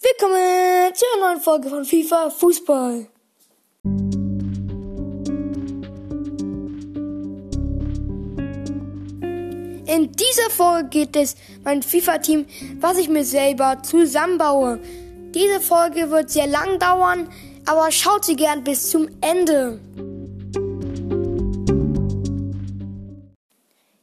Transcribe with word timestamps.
Willkommen 0.00 0.94
zu 0.94 1.04
einer 1.12 1.26
neuen 1.26 1.40
Folge 1.40 1.68
von 1.68 1.84
FIFA 1.84 2.30
Fußball. 2.30 3.08
In 9.86 10.12
dieser 10.12 10.50
Folge 10.50 10.88
geht 10.88 11.16
es 11.16 11.34
mein 11.64 11.82
FIFA-Team, 11.82 12.46
was 12.78 12.98
ich 12.98 13.08
mir 13.08 13.24
selber 13.24 13.82
zusammenbaue. 13.82 14.78
Diese 15.34 15.60
Folge 15.60 16.12
wird 16.12 16.30
sehr 16.30 16.46
lang 16.46 16.78
dauern, 16.78 17.28
aber 17.66 17.90
schaut 17.90 18.24
sie 18.24 18.36
gern 18.36 18.62
bis 18.62 18.90
zum 18.90 19.08
Ende. 19.20 19.80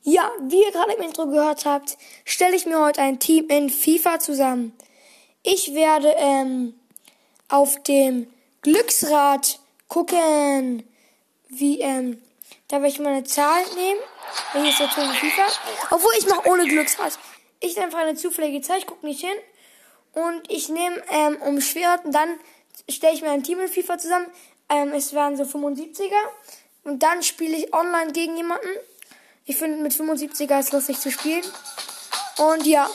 Ja, 0.04 0.30
wie 0.50 0.62
ihr 0.62 0.72
gerade 0.74 0.92
im 0.98 1.04
Intro 1.04 1.28
gehört 1.28 1.64
habt, 1.64 1.98
stelle 2.26 2.58
ich 2.58 2.66
mir 2.66 2.82
heute 2.84 3.00
ein 3.00 3.18
Team 3.20 3.48
in 3.48 3.70
FIFA 3.70 4.20
zusammen. 4.20 4.74
Ich 5.48 5.76
werde 5.76 6.12
ähm, 6.18 6.74
auf 7.50 7.84
dem 7.84 8.26
Glücksrad 8.64 9.60
gucken, 9.88 10.84
wie 11.50 11.82
ähm, 11.82 12.20
da 12.68 12.78
werde 12.78 12.88
ich 12.88 13.00
meine 13.00 13.24
Zahl 13.26 13.64
nehmen. 13.76 14.00
Hier 14.54 14.68
ist 14.68 14.80
der 14.80 14.90
Ton 14.90 15.08
FIFA. 15.14 15.46
Obwohl 15.92 16.14
ich 16.18 16.28
mache 16.28 16.50
ohne 16.50 16.66
Glücksrad. 16.66 17.20
Ich 17.60 17.76
nehme 17.76 17.86
einfach 17.86 18.00
eine 18.00 18.16
zufällige 18.16 18.62
Zahl, 18.62 18.80
ich 18.80 18.88
gucke 18.88 19.06
nicht 19.06 19.22
hin. 19.22 19.38
Und 20.14 20.50
ich 20.50 20.70
nehme 20.70 21.00
ähm, 21.12 21.38
um 21.44 21.62
Schwert 21.62 22.06
und 22.06 22.16
dann 22.16 22.40
stelle 22.90 23.14
ich 23.14 23.22
mir 23.22 23.30
ein 23.30 23.44
Team 23.44 23.60
in 23.60 23.68
FIFA 23.68 24.00
zusammen. 24.00 24.28
Ähm, 24.70 24.94
es 24.94 25.14
werden 25.14 25.38
so 25.38 25.44
75er. 25.44 26.10
Und 26.86 27.04
dann 27.04 27.22
spiele 27.22 27.56
ich 27.56 27.72
online 27.72 28.14
gegen 28.14 28.36
jemanden. 28.36 28.70
Ich 29.46 29.58
finde 29.58 29.78
mit 29.78 29.94
75er 29.94 30.60
ist 30.60 30.74
lustig 30.74 31.00
zu 31.00 31.12
spielen. 31.12 31.44
Und 32.40 32.66
ja. 32.66 32.90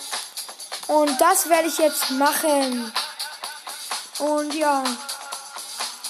Und 0.91 1.21
das 1.21 1.49
werde 1.49 1.69
ich 1.69 1.79
jetzt 1.79 2.11
machen. 2.11 2.93
Und 4.19 4.53
ja. 4.55 4.83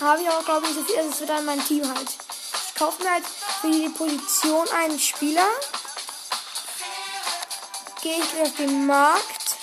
Habe 0.01 0.23
ich 0.23 0.31
auch, 0.31 0.43
glaube 0.43 0.67
ich, 0.69 0.73
viel. 0.87 0.99
Es 1.01 1.21
wird 1.21 1.29
dann 1.29 1.45
mein 1.45 1.63
Team 1.67 1.87
halt. 1.87 2.09
Ich 2.09 2.75
kaufe 2.77 3.03
mir 3.03 3.11
halt 3.11 3.27
für 3.61 3.71
die 3.71 3.91
Position 3.91 4.67
einen 4.71 4.99
Spieler. 4.99 5.47
Gehe 8.01 8.17
ich 8.17 8.41
auf 8.41 8.57
den 8.57 8.87
Markt. 8.87 9.59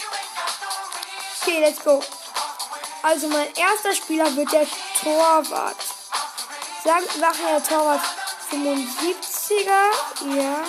Okay, 1.41 1.61
let's 1.61 1.84
go. 1.84 2.03
Also 3.02 3.28
mein 3.28 3.52
erster 3.56 3.95
Spieler 3.95 4.36
wird 4.36 4.52
der 4.52 4.67
Torwart. 5.02 5.78
Sagen, 6.84 7.06
machen 7.19 7.39
wir 7.39 7.59
der 7.59 7.63
Torwart 7.67 8.02
75er. 8.52 10.38
Ja. 10.38 10.63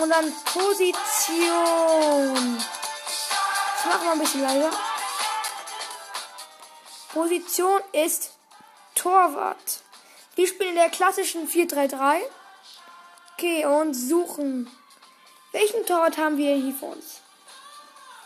Und 0.00 0.08
dann 0.08 0.32
Position. 0.44 1.02
Das 3.82 3.92
machen 3.94 4.06
wir 4.06 4.12
ein 4.12 4.18
bisschen 4.20 4.42
leiser. 4.42 4.70
Position 7.12 7.80
ist 7.92 8.32
Torwart. 8.94 9.82
Wir 10.36 10.46
spielen 10.46 10.70
in 10.70 10.76
der 10.76 10.88
klassischen 10.88 11.48
4-3-3. 11.48 12.20
Okay, 13.32 13.66
und 13.66 13.94
suchen. 13.94 14.70
Welchen 15.50 15.84
Torwart 15.84 16.16
haben 16.16 16.36
wir 16.36 16.54
hier 16.54 16.74
vor 16.74 16.90
uns? 16.90 17.22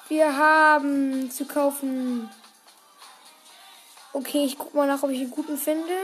Wir 0.08 0.36
haben 0.36 1.30
zu 1.30 1.46
kaufen. 1.46 2.30
Okay, 4.12 4.44
ich 4.44 4.58
guck 4.58 4.74
mal 4.74 4.86
nach, 4.86 5.02
ob 5.02 5.10
ich 5.10 5.20
einen 5.20 5.30
guten 5.30 5.56
finde. 5.56 5.96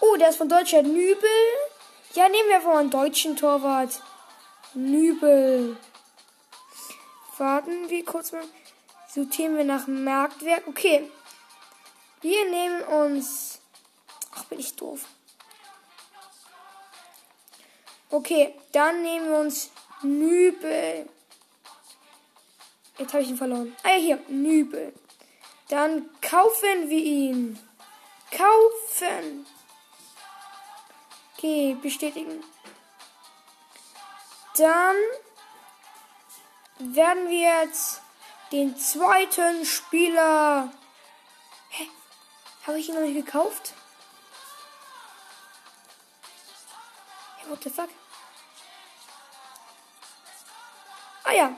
Oh, 0.00 0.16
der 0.16 0.28
ist 0.28 0.36
von 0.36 0.48
Deutschland. 0.48 0.88
Nübel. 0.88 1.30
Ja, 2.12 2.28
nehmen 2.28 2.48
wir 2.48 2.56
einfach 2.56 2.72
mal 2.74 2.80
einen 2.80 2.90
deutschen 2.90 3.34
Torwart. 3.34 4.02
Nübel. 4.74 5.78
Warten 7.38 7.88
wir 7.88 8.04
kurz 8.04 8.32
mal. 8.32 8.44
Sortieren 9.08 9.56
wir 9.56 9.64
nach 9.64 9.86
Marktwerk. 9.86 10.66
Okay. 10.66 11.10
Wir 12.20 12.50
nehmen 12.50 12.82
uns. 12.82 13.60
Ach, 14.34 14.44
bin 14.44 14.60
ich 14.60 14.74
doof. 14.76 15.06
Okay, 18.10 18.54
dann 18.72 19.02
nehmen 19.02 19.28
wir 19.30 19.38
uns 19.38 19.70
Nübel. 20.02 21.08
Jetzt 22.98 23.12
habe 23.12 23.22
ich 23.22 23.30
ihn 23.30 23.36
verloren. 23.36 23.74
Ah 23.82 23.90
ja, 23.90 23.96
hier, 23.96 24.18
Nübel. 24.28 24.92
Dann 25.68 26.10
kaufen 26.20 26.90
wir 26.90 27.02
ihn. 27.02 27.58
Kaufen. 28.30 29.46
Okay, 31.36 31.76
bestätigen. 31.82 32.44
Dann 34.56 34.96
werden 36.94 37.28
wir 37.28 37.62
jetzt 37.62 38.00
den 38.50 38.76
zweiten 38.76 39.64
Spieler. 39.64 40.72
Hä? 41.70 41.88
Habe 42.66 42.78
ich 42.78 42.88
ihn 42.88 42.94
noch 42.94 43.02
nicht 43.02 43.24
gekauft? 43.24 43.74
Hey, 47.38 47.50
what 47.50 47.62
the 47.62 47.70
fuck? 47.70 47.88
Ah 51.24 51.32
ja. 51.32 51.56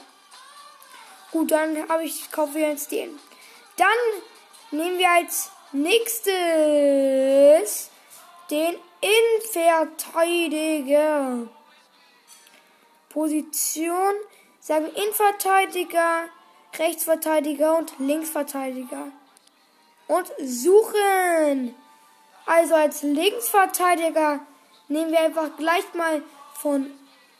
Gut, 1.33 1.51
dann 1.51 1.89
habe 1.89 2.05
ich 2.05 2.31
kaufe 2.31 2.59
jetzt 2.59 2.93
den. 2.93 3.19
Dann 3.77 3.89
nehmen 4.71 4.99
wir 4.99 5.11
als 5.11 5.51
nächstes 5.73 6.31
den 8.51 8.77
Innenverteidiger. 9.01 11.49
Position, 13.09 14.15
sagen 14.65 14.87
Innenverteidiger, 14.87 16.31
Rechtsverteidiger 16.79 17.77
und 17.77 17.93
Linksverteidiger. 17.99 19.13
Und 20.07 20.33
suchen. 20.39 21.75
Also 22.47 22.75
als 22.75 23.03
Linksverteidiger 23.03 24.41
nehmen 24.89 25.11
wir 25.13 25.21
einfach 25.21 25.57
gleich 25.59 25.85
mal 25.93 26.23
von 26.55 26.87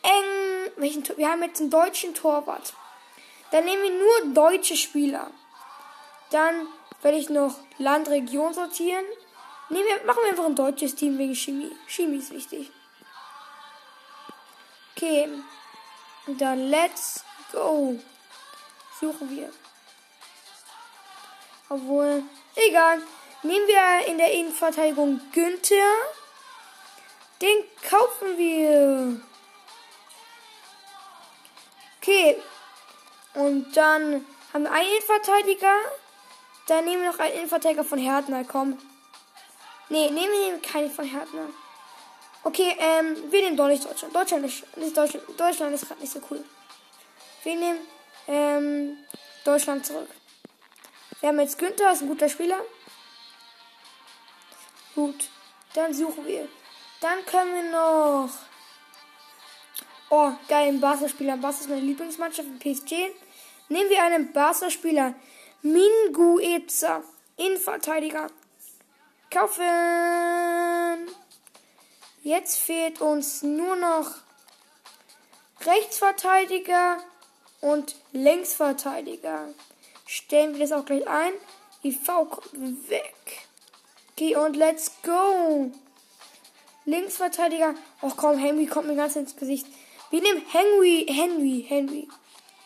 eng. 0.03 0.71
Welchen, 0.77 1.03
wir 1.17 1.29
haben 1.29 1.41
jetzt 1.41 1.61
einen 1.61 1.71
deutschen 1.71 2.13
Torwart. 2.13 2.73
Dann 3.51 3.65
nehmen 3.65 3.83
wir 3.83 3.91
nur 3.91 4.33
deutsche 4.33 4.75
Spieler. 4.75 5.31
Dann 6.29 6.67
werde 7.01 7.17
ich 7.17 7.29
noch 7.29 7.55
Land, 7.79 8.07
Region 8.09 8.53
sortieren. 8.53 9.05
Nehmen 9.69 9.85
wir, 9.85 10.05
machen 10.05 10.19
wir 10.23 10.29
einfach 10.29 10.45
ein 10.45 10.55
deutsches 10.55 10.93
Team 10.93 11.17
wegen 11.17 11.35
Chemie. 11.35 11.75
Chemie 11.87 12.17
ist 12.17 12.31
wichtig. 12.31 12.71
Okay. 14.95 15.27
Dann 16.27 16.69
let's 16.69 17.23
go. 17.51 17.99
Suchen 18.99 19.29
wir. 19.29 19.51
Obwohl, 21.69 22.23
egal. 22.55 23.01
Nehmen 23.43 23.67
wir 23.67 24.07
in 24.07 24.17
der 24.17 24.31
Innenverteidigung 24.31 25.21
Günther. 25.31 25.93
Den 27.41 27.63
kaufen 27.87 28.37
wir. 28.37 29.21
Okay. 32.01 32.41
Und 33.35 33.75
dann 33.75 34.25
haben 34.53 34.63
wir 34.63 34.71
einen 34.71 34.87
Innenverteidiger. 34.87 35.75
Dann 36.67 36.85
nehmen 36.85 37.03
wir 37.03 37.11
noch 37.11 37.19
einen 37.19 37.35
Innenverteidiger 37.35 37.83
von 37.83 37.99
Härtner. 37.99 38.43
Komm. 38.45 38.79
Nee, 39.89 40.09
nehmen 40.09 40.33
wir 40.33 40.59
keinen 40.61 40.89
von 40.89 41.05
Härtner. 41.05 41.49
Okay, 42.45 42.75
ähm, 42.77 43.31
wir 43.31 43.41
nehmen 43.41 43.57
doch 43.57 43.67
nicht 43.67 43.83
Deutschland. 43.83 44.15
Deutschland 44.15 44.45
ist, 44.45 44.77
nicht 44.77 44.95
Deutschland, 44.95 45.25
Deutschland 45.35 45.73
ist 45.73 45.87
gerade 45.87 45.99
nicht 45.99 46.13
so 46.13 46.21
cool. 46.29 46.43
Wir 47.43 47.55
nehmen, 47.55 47.79
ähm, 48.27 48.97
Deutschland 49.43 49.83
zurück. 49.83 50.07
Wir 51.19 51.29
haben 51.29 51.39
jetzt 51.39 51.57
Günther, 51.57 51.91
ist 51.91 52.03
ein 52.03 52.07
guter 52.07 52.29
Spieler. 52.29 52.59
Gut, 54.93 55.27
dann 55.73 55.91
suchen 55.91 56.23
wir. 56.27 56.47
Dann 57.01 57.25
können 57.25 57.55
wir 57.55 57.71
noch. 57.71 58.29
Oh, 60.11 60.31
geil, 60.47 60.67
ein 60.67 60.79
Barca-Spieler. 60.79 61.37
Barca 61.37 61.61
ist 61.61 61.69
meine 61.69 61.81
Lieblingsmannschaft 61.81 62.47
im 62.47 62.59
PSG. 62.59 63.11
Nehmen 63.69 63.89
wir 63.89 64.03
einen 64.03 64.31
Barca-Spieler. 64.31 65.15
Mingueza, 65.63 67.01
Innenverteidiger. 67.37 68.27
Kaufen. 69.31 71.24
Jetzt 72.25 72.57
fehlt 72.57 73.01
uns 73.01 73.43
nur 73.43 73.75
noch 73.75 74.09
Rechtsverteidiger 75.61 76.97
und 77.61 77.95
Linksverteidiger. 78.13 79.53
Stellen 80.07 80.53
wir 80.53 80.61
das 80.61 80.71
auch 80.71 80.85
gleich 80.85 81.07
ein. 81.07 81.33
IV 81.83 82.03
kommt 82.03 82.89
weg. 82.89 83.13
Okay, 84.13 84.35
und 84.37 84.55
let's 84.55 84.91
go. 85.03 85.71
Linksverteidiger. 86.85 87.75
Ach 88.01 88.17
komm, 88.17 88.39
Henry 88.39 88.65
kommt 88.65 88.87
mir 88.87 88.95
ganz 88.95 89.15
ins 89.15 89.35
Gesicht. 89.35 89.67
Wir 90.09 90.23
nehmen 90.23 90.43
Henry, 90.47 91.05
Henry, 91.07 91.63
Henry. 91.67 92.07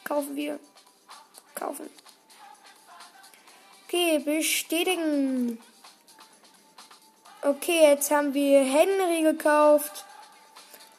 Kaufen 0.06 0.38
wir. 0.38 0.58
Kaufen. 1.54 1.90
Okay, 3.84 4.20
bestätigen. 4.20 5.62
Okay, 7.42 7.84
jetzt 7.84 8.12
haben 8.12 8.34
wir 8.34 8.62
Henry 8.64 9.22
gekauft. 9.22 10.04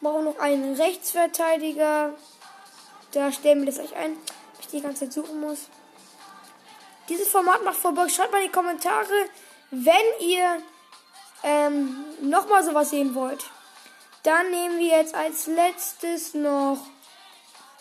Brauchen 0.01 0.25
noch 0.25 0.39
einen 0.39 0.75
Rechtsverteidiger. 0.75 2.15
Da 3.13 3.31
stellen 3.31 3.61
wir 3.61 3.67
das 3.67 3.79
euch 3.79 3.95
ein, 3.95 4.13
ob 4.13 4.61
ich 4.61 4.69
die 4.69 4.81
ganze 4.81 5.01
Zeit 5.01 5.13
suchen 5.13 5.39
muss. 5.39 5.69
Dieses 7.11 7.29
Format 7.29 7.63
macht 7.63 7.83
Bock. 7.83 8.11
Schreibt 8.11 8.33
mal 8.33 8.39
in 8.39 8.47
die 8.47 8.53
Kommentare, 8.53 9.29
wenn 9.71 9.95
ihr 10.21 10.63
ähm, 11.43 12.07
nochmal 12.23 12.65
sowas 12.65 12.89
sehen 12.89 13.15
wollt. 13.15 13.45
Dann 14.23 14.51
nehmen 14.51 14.79
wir 14.79 14.97
jetzt 14.97 15.15
als 15.15 15.47
letztes 15.47 16.33
noch 16.33 16.79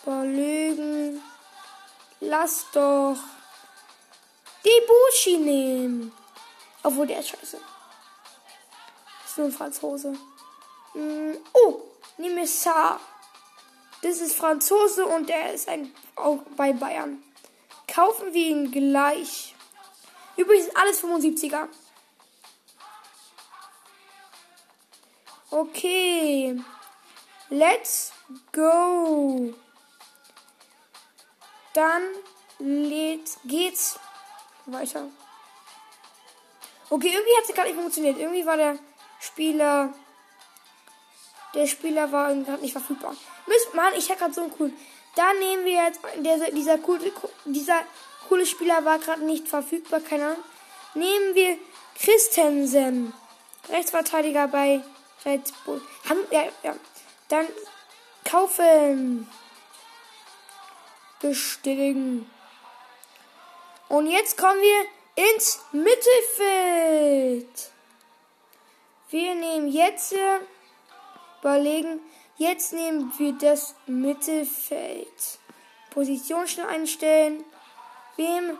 überlegen. 0.02 1.22
Lass 2.20 2.66
doch 2.72 3.16
die 4.66 4.86
Bushi 4.86 5.38
nehmen. 5.38 6.12
Obwohl 6.82 7.06
der 7.06 7.20
ist 7.20 7.30
scheiße. 7.30 7.58
Nur 9.36 9.46
ein 9.46 9.52
Franzose. 9.52 10.12
Mm, 10.94 11.32
oh, 11.52 11.80
Saar. 12.44 13.00
Das 14.02 14.20
ist 14.20 14.34
Franzose 14.34 15.04
und 15.06 15.28
der 15.28 15.52
ist 15.52 15.68
ein, 15.68 15.94
auch 16.16 16.38
bei 16.56 16.72
Bayern. 16.72 17.22
Kaufen 17.86 18.32
wir 18.32 18.46
ihn 18.46 18.70
gleich. 18.70 19.54
Übrigens 20.36 20.74
alles 20.74 21.02
75er. 21.02 21.68
Okay. 25.50 26.62
Let's 27.50 28.12
go. 28.52 29.52
Dann 31.74 32.02
geht's 33.44 33.98
weiter. 34.66 35.08
Okay, 36.88 37.08
irgendwie 37.08 37.36
hat 37.36 37.48
es 37.48 37.54
gerade 37.54 37.68
nicht 37.68 37.80
funktioniert. 37.80 38.18
Irgendwie 38.18 38.46
war 38.46 38.56
der 38.56 38.78
Spieler. 39.20 39.92
Der 41.54 41.66
Spieler 41.66 42.10
war 42.12 42.34
gerade 42.34 42.62
nicht 42.62 42.72
verfügbar. 42.72 43.16
Mist, 43.46 43.74
Mann, 43.74 43.92
ich 43.96 44.08
hätte 44.08 44.20
gerade 44.20 44.34
so 44.34 44.42
einen 44.42 44.52
coolen. 44.56 44.76
Dann 45.16 45.38
nehmen 45.38 45.64
wir 45.64 45.84
jetzt. 45.84 46.00
Der, 46.18 46.50
dieser, 46.50 46.78
coole, 46.78 47.12
dieser 47.44 47.82
coole 48.28 48.46
Spieler 48.46 48.84
war 48.84 48.98
gerade 48.98 49.24
nicht 49.24 49.48
verfügbar, 49.48 50.00
keine 50.00 50.26
Ahnung. 50.26 50.44
Nehmen 50.94 51.34
wir 51.34 51.58
Christensen. 51.98 53.12
Rechtsverteidiger 53.68 54.48
bei 54.48 54.82
Red 55.24 55.52
Bull. 55.64 55.82
Haben, 56.08 56.20
ja, 56.30 56.44
ja. 56.62 56.74
Dann 57.28 57.46
kaufen. 58.24 59.28
Bestätigen. 61.20 62.30
Und 63.88 64.06
jetzt 64.06 64.38
kommen 64.38 64.60
wir 64.60 64.86
ins 65.34 65.60
Mittelfeld. 65.72 67.48
Wir 69.10 69.34
nehmen 69.34 69.68
jetzt, 69.68 70.14
überlegen, 71.40 72.00
jetzt 72.36 72.72
nehmen 72.72 73.12
wir 73.18 73.32
das 73.32 73.74
Mittelfeld. 73.86 75.38
Position 75.90 76.46
schnell 76.46 76.66
einstellen. 76.66 77.44
Wem 78.16 78.56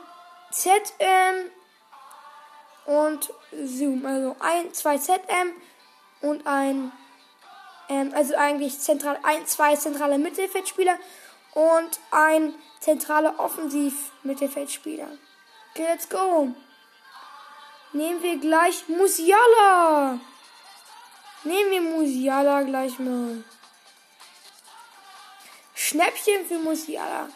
ZM 0.51 1.51
und 2.87 3.33
Zoom. 3.65 4.05
Also 4.05 4.37
ein, 4.41 4.75
zwei 4.75 4.99
ZM 4.99 5.55
und 6.21 6.45
ein, 6.49 6.91
ähm, 7.89 8.13
also 8.15 8.35
eigentlich 8.35 8.81
zentral, 8.81 9.19
ein, 9.23 9.47
zwei 9.47 9.77
zentrale 9.77 10.19
Mittelfeldspieler 10.19 10.99
und 11.55 12.01
ein 12.11 12.55
zentraler 12.81 13.39
Offensiv-Mittelfeldspieler. 13.39 15.07
Okay, 15.71 15.85
let's 15.85 16.09
go. 16.09 16.49
Nehmen 17.93 18.23
wir 18.23 18.39
gleich 18.39 18.89
Musiala. 18.89 20.19
Nehmen 21.45 21.71
wir 21.71 21.81
Musiala 21.81 22.63
gleich 22.63 22.99
mal. 22.99 23.43
Schnäppchen 25.75 26.47
für 26.47 26.59
Musiala. 26.59 27.29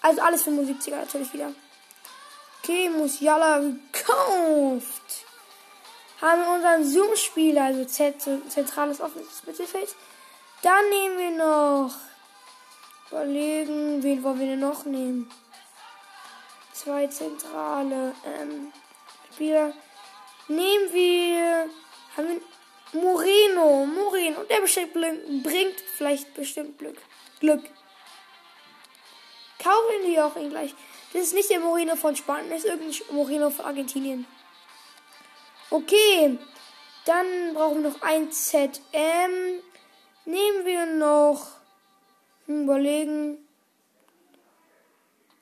Also 0.00 0.22
alles 0.22 0.42
für 0.42 0.50
75er 0.50 0.96
natürlich 0.96 1.32
wieder. 1.32 1.52
Okay, 2.62 2.88
Musiala 2.88 3.58
gekauft. 3.58 5.24
Haben 6.20 6.42
wir 6.42 6.52
unseren 6.52 6.84
Zoom-Spieler, 6.84 7.64
also 7.64 7.84
zentrales 7.84 9.00
offenes 9.00 9.42
Mittelfeld. 9.46 9.94
Dann 10.62 10.88
nehmen 10.90 11.18
wir 11.18 11.30
noch. 11.30 11.94
Überlegen, 13.10 14.02
wen 14.02 14.22
wollen 14.22 14.38
wir 14.38 14.46
denn 14.46 14.60
noch 14.60 14.84
nehmen? 14.84 15.30
Zwei 16.72 17.06
zentrale 17.06 18.14
ähm, 18.24 18.72
Spieler. 19.32 19.72
Nehmen 20.48 20.92
wir. 20.92 21.70
Haben 22.16 22.28
wir 22.28 22.40
Moreno. 22.92 23.86
Moreno. 23.86 24.42
Der 24.44 24.60
bestimmt 24.60 24.92
bringt 24.94 25.80
vielleicht 25.96 26.34
bestimmt 26.34 26.78
Glück. 26.78 26.98
Glück. 27.40 27.62
Kaufen 29.62 30.06
wir 30.06 30.26
auch 30.26 30.36
ihn 30.36 30.50
gleich. 30.50 30.74
Das 31.12 31.22
ist 31.22 31.34
nicht 31.34 31.50
der 31.50 31.60
Moreno 31.60 31.96
von 31.96 32.14
Spanien, 32.14 32.50
das 32.50 32.64
ist 32.64 32.70
irgendein 32.70 33.00
Moreno 33.10 33.50
von 33.50 33.64
Argentinien. 33.64 34.26
Okay. 35.70 36.38
Dann 37.04 37.54
brauchen 37.54 37.82
wir 37.82 37.90
noch 37.90 38.02
ein 38.02 38.30
ZM. 38.30 39.62
Nehmen 40.26 40.66
wir 40.66 40.84
noch. 40.84 41.46
Überlegen. 42.46 43.48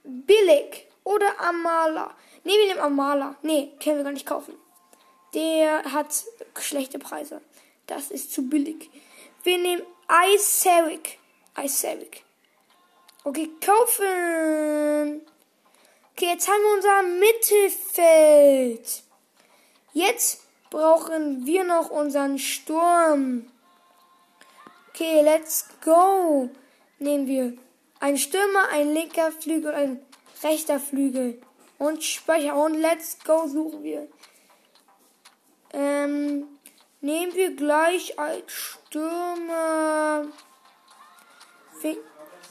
Billig 0.05 0.87
oder 1.03 1.41
Amala. 1.41 2.15
Ne, 2.45 2.53
wir 2.53 2.67
nehmen 2.69 2.81
Amala. 2.81 3.35
Ne, 3.43 3.73
können 3.83 3.97
wir 3.97 4.05
gar 4.05 4.13
nicht 4.13 4.27
kaufen. 4.27 4.55
Der 5.35 5.93
hat 5.93 6.25
schlechte 6.59 6.99
Preise. 6.99 7.43
Das 7.87 8.11
ist 8.11 8.33
zu 8.33 8.49
billig. 8.49 8.91
Wir 9.43 9.59
nehmen 9.59 9.83
Iseric. 10.35 11.19
Iseric. 11.59 12.25
Okay, 13.25 13.51
kaufen. 13.65 15.21
Okay, 16.13 16.27
jetzt 16.27 16.49
haben 16.49 16.63
wir 16.63 16.75
unser 16.75 17.03
Mittelfeld. 17.03 19.03
Jetzt 19.93 20.43
brauchen 20.71 21.45
wir 21.47 21.65
noch 21.65 21.91
unseren 21.91 22.39
Sturm. 22.39 23.51
Okay, 24.91 25.23
let's 25.23 25.67
go. 25.85 26.49
Nehmen 26.99 27.27
wir 27.27 27.53
einen 28.01 28.19
Stürmer, 28.19 28.69
ein 28.71 28.95
linker 28.95 29.33
Flügel, 29.33 29.75
ein 29.75 30.01
rechter 30.43 30.81
Flügel 30.81 31.41
und 31.79 32.03
Speicher 32.03 32.57
und 32.57 32.75
let's 32.75 33.19
go 33.25 33.47
suchen 33.47 33.83
wir. 33.83 34.09
Ähm, 35.77 36.49
nehmen 37.03 37.35
wir 37.35 37.55
gleich 37.55 38.19
als 38.19 38.51
Stürmer. 38.51 40.25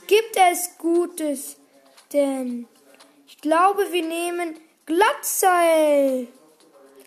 Gibt 0.07 0.37
es 0.51 0.77
Gutes? 0.77 1.57
Denn 2.13 2.67
ich 3.25 3.41
glaube, 3.41 3.91
wir 3.91 4.03
nehmen 4.03 4.59
Glattseil. 4.85 6.27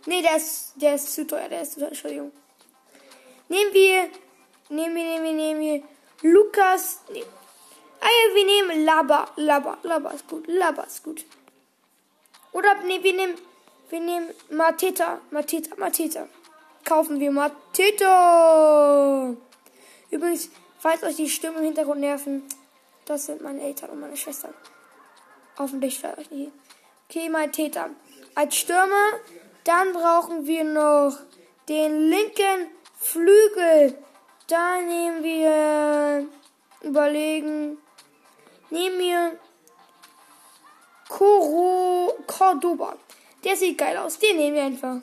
Nee, 0.06 0.22
der 0.22 0.37
ist, 0.37 0.72
der 0.75 0.96
ist 0.96 1.14
zu 1.14 1.25
teuer, 1.25 1.48
der 1.48 1.62
ist 1.62 1.75
zu 1.75 1.80
teuer, 1.80 1.88
Entschuldigung. 1.88 2.32
Nehmen 3.48 3.72
wir, 3.72 4.10
nehmen 4.70 4.96
wir, 4.96 5.04
nehmen 5.04 5.25
wir, 5.25 5.32
nehmen 5.32 5.60
wir 5.60 5.82
Lukas. 6.22 7.02
Nee. 7.12 7.25
Ah, 8.00 8.34
wir 8.34 8.44
nehmen 8.44 8.84
Laba, 8.84 9.28
Laba, 9.37 9.78
Laba 9.82 10.10
ist 10.10 10.26
gut, 10.26 10.46
Laba 10.48 10.82
ist 10.82 11.04
gut. 11.04 11.25
Oder 12.52 12.75
nee, 12.82 13.02
wir 13.02 13.12
nehmen, 13.12 13.34
wir 13.90 14.00
nehmen 14.00 14.28
Mateta, 14.50 15.21
Mateta, 15.30 15.76
Mateta. 15.76 16.28
Kaufen 16.85 17.21
wir 17.21 17.30
Mateta. 17.30 18.07
Übrigens, 20.11 20.50
falls 20.78 21.02
euch 21.02 21.16
die 21.16 21.28
Stimmen 21.28 21.59
im 21.59 21.64
Hintergrund 21.64 22.00
nerven, 22.00 22.45
das 23.04 23.26
sind 23.26 23.42
meine 23.42 23.61
Eltern 23.61 23.90
und 23.90 24.00
meine 24.00 24.16
Schwestern. 24.16 24.54
Hoffentlich 25.59 25.97
stört 25.97 26.18
euch 26.18 26.30
nicht. 26.30 26.52
Okay, 27.09 27.28
Mateta. 27.28 27.90
Als 28.35 28.57
Stürmer, 28.57 29.12
dann 29.64 29.92
brauchen 29.92 30.47
wir 30.47 30.64
noch 30.64 31.18
den 31.68 32.09
linken 32.09 32.68
Flügel. 32.99 33.99
Da 34.47 34.80
nehmen 34.80 35.23
wir, 35.23 36.26
überlegen, 36.83 37.78
nehmen 38.71 38.99
wir 38.99 39.38
Coro 41.09 42.14
Cordoba. 42.26 42.97
Der 43.45 43.57
sieht 43.57 43.78
geil 43.78 43.97
aus. 43.97 44.18
Den 44.18 44.37
nehmen 44.37 44.57
wir 44.57 44.64
einfach. 44.64 45.00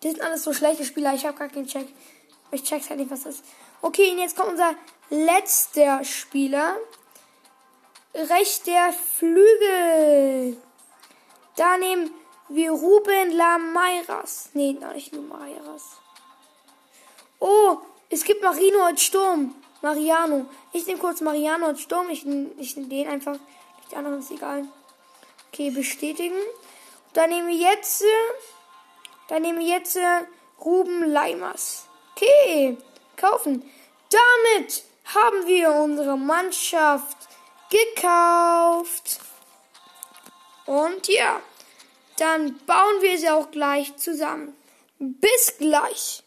Das 0.00 0.12
sind 0.12 0.22
alles 0.22 0.44
so 0.44 0.52
schlechte 0.52 0.84
Spieler. 0.84 1.14
Ich 1.14 1.24
habe 1.24 1.38
gar 1.38 1.48
keinen 1.48 1.66
Check. 1.66 1.88
Ich 2.50 2.62
check's 2.62 2.88
halt 2.88 3.00
nicht, 3.00 3.10
was 3.10 3.22
das 3.24 3.36
ist. 3.36 3.44
Okay, 3.82 4.12
und 4.12 4.18
jetzt 4.18 4.36
kommt 4.36 4.50
unser 4.50 4.74
letzter 5.10 6.04
Spieler. 6.04 6.76
Rechter 8.14 8.92
Flügel. 8.92 10.56
Da 11.56 11.76
nehmen 11.78 12.10
wir 12.48 12.70
Ruben 12.70 13.32
Lameiras. 13.32 14.50
Nee, 14.54 14.76
nicht 14.94 15.12
nur 15.12 15.22
Mairas. 15.22 15.98
Oh, 17.40 17.78
es 18.08 18.24
gibt 18.24 18.42
Marino 18.42 18.82
als 18.84 19.02
Sturm. 19.02 19.54
Mariano. 19.82 20.46
Ich 20.72 20.86
nehme 20.86 20.98
kurz 20.98 21.20
Mariano 21.20 21.66
als 21.66 21.80
Sturm. 21.80 22.08
Ich, 22.10 22.24
ich 22.58 22.76
nehme 22.76 22.88
den 22.88 23.08
einfach. 23.08 23.38
Die 23.90 23.96
anderen 23.96 24.20
ist 24.20 24.30
egal. 24.30 24.66
Okay, 25.48 25.70
bestätigen. 25.70 26.38
Dann 27.14 27.30
nehmen 27.30 27.48
wir 27.48 27.56
jetzt. 27.56 28.04
Dann 29.28 29.42
nehmen 29.42 29.60
wir 29.60 29.66
jetzt 29.66 29.98
Ruben 30.60 31.10
Leimers. 31.10 31.86
Okay, 32.12 32.76
kaufen. 33.16 33.68
Damit 34.10 34.84
haben 35.14 35.46
wir 35.46 35.72
unsere 35.72 36.16
Mannschaft 36.16 37.16
gekauft. 37.70 39.20
Und 40.66 41.08
ja, 41.08 41.40
dann 42.18 42.58
bauen 42.66 43.00
wir 43.00 43.18
sie 43.18 43.30
auch 43.30 43.50
gleich 43.50 43.96
zusammen. 43.96 44.56
Bis 44.98 45.54
gleich. 45.58 46.22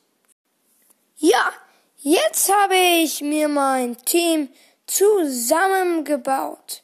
Ja, 1.18 1.52
jetzt 1.98 2.54
habe 2.54 2.76
ich 2.76 3.22
mir 3.22 3.48
mein 3.48 3.98
Team 4.06 4.50
zusammengebaut. 4.86 6.84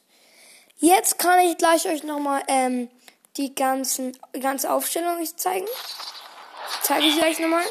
Jetzt 0.76 1.18
kann 1.18 1.40
ich 1.40 1.56
gleich 1.56 1.86
euch 1.86 2.02
nochmal 2.02 2.42
ähm, 2.48 2.90
die 3.36 3.54
ganzen, 3.54 4.16
ganze 4.40 4.72
Aufstellung 4.72 5.24
zeigen. 5.36 5.66
Ich 5.66 6.82
zeige 6.82 7.10
sie 7.10 7.18
gleich 7.18 7.38
nochmal. 7.38 7.64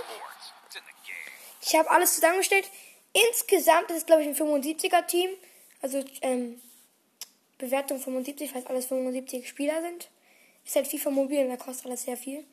Ich 1.62 1.76
habe 1.76 1.90
alles 1.90 2.16
zusammengestellt. 2.16 2.70
Insgesamt 3.14 3.90
ist 3.92 3.98
es, 3.98 4.06
glaube 4.06 4.24
ich, 4.24 4.28
ein 4.28 4.36
75er 4.36 5.06
Team. 5.06 5.30
Also 5.82 6.04
ähm, 6.22 6.62
Bewertung 7.58 8.00
75, 8.00 8.52
falls 8.52 8.66
alles 8.68 8.88
75 8.88 9.48
Spieler 9.48 9.82
sind. 9.82 10.10
Ist 10.66 10.76
halt 10.76 10.88
FIFA 10.88 11.12
Mobil, 11.12 11.48
da 11.48 11.58
kostet 11.58 11.88
alles 11.88 12.04
sehr 12.04 12.18
viel. 12.18 12.46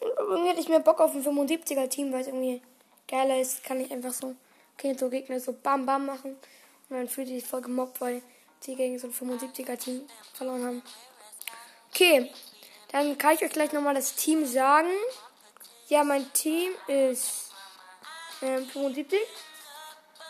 Und 0.00 0.08
irgendwie 0.18 0.48
hätte 0.50 0.60
ich 0.60 0.68
mehr 0.68 0.80
Bock 0.80 1.00
auf 1.00 1.14
ein 1.14 1.24
75er 1.24 1.88
Team, 1.88 2.12
weil 2.12 2.22
es 2.22 2.26
irgendwie 2.26 2.62
geiler 3.08 3.40
ist. 3.40 3.64
Kann 3.64 3.80
ich 3.80 3.92
einfach 3.92 4.12
so, 4.12 4.34
okay, 4.74 4.94
so 4.98 5.08
Gegner 5.08 5.40
so 5.40 5.52
bam 5.52 5.86
bam 5.86 6.06
machen. 6.06 6.36
Und 6.88 6.96
dann 6.96 7.08
fühlt 7.08 7.28
sich 7.28 7.44
voll 7.44 7.60
gemobbt, 7.60 8.00
weil 8.00 8.22
sie 8.60 8.74
gegen 8.74 8.98
so 8.98 9.06
ein 9.06 9.12
75er 9.12 9.76
Team 9.76 10.02
verloren 10.34 10.64
haben. 10.64 10.82
Okay, 11.92 12.32
dann 12.92 13.18
kann 13.18 13.34
ich 13.34 13.42
euch 13.42 13.52
gleich 13.52 13.72
nochmal 13.72 13.94
das 13.94 14.14
Team 14.14 14.46
sagen. 14.46 14.90
Ja, 15.88 16.04
mein 16.04 16.32
Team 16.32 16.72
ist 16.86 17.50
ähm, 18.42 18.66
75. 18.68 19.18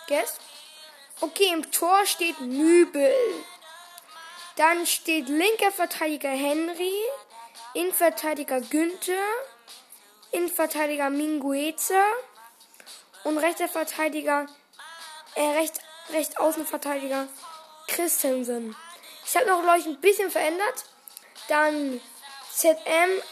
Guess. 0.08 0.38
Okay, 1.20 1.50
im 1.52 1.70
Tor 1.70 2.06
steht 2.06 2.40
Nübel. 2.40 3.14
Dann 4.56 4.86
steht 4.86 5.28
linker 5.28 5.70
Verteidiger 5.70 6.30
Henry, 6.30 6.92
Innenverteidiger 7.74 8.60
Günther, 8.60 9.22
Innenverteidiger 10.32 11.10
Mingueza 11.10 12.04
und 13.24 13.38
rechter 13.38 13.68
Verteidiger, 13.68 14.46
äh, 15.34 15.58
recht, 15.58 15.78
recht 16.10 16.38
Außenverteidiger 16.38 17.28
Christensen. 17.86 18.74
Ich 19.24 19.36
habe 19.36 19.46
noch, 19.46 19.62
glaube 19.62 19.78
ich, 19.78 19.86
ein 19.86 20.00
bisschen 20.00 20.30
verändert. 20.30 20.84
Dann 21.50 22.00
ZM 22.54 23.22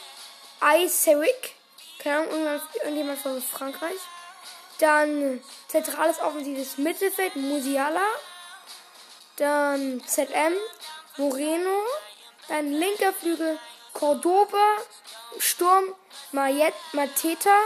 Icewick. 0.60 1.54
Keine 2.00 2.28
Ahnung, 2.28 2.60
irgendjemand 2.74 3.20
von 3.20 3.40
Frankreich. 3.40 4.00
Dann 4.80 5.40
zentrales 5.68 6.18
offensives 6.18 6.78
Mittelfeld 6.78 7.36
Musiala. 7.36 8.08
Dann 9.36 10.02
ZM 10.04 10.52
Moreno. 11.16 11.78
Dann 12.48 12.72
linker 12.72 13.12
Flügel 13.12 13.56
Cordoba. 13.92 14.78
Sturm 15.38 15.94
Mayet, 16.32 16.74
Mateta. 16.94 17.56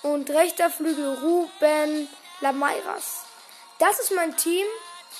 Und 0.00 0.30
rechter 0.30 0.70
Flügel 0.70 1.18
Ruben 1.18 2.08
Lameiras. 2.40 3.24
Das 3.78 3.98
ist 3.98 4.12
mein 4.12 4.34
Team. 4.38 4.64